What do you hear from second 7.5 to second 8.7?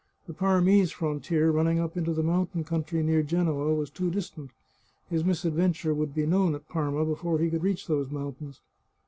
could reach those mountains.